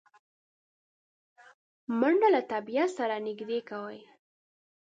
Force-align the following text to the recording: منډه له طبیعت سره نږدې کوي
منډه 1.99 2.29
له 2.35 2.41
طبیعت 2.51 2.89
سره 2.97 3.15
نږدې 3.27 3.59
کوي 3.69 3.99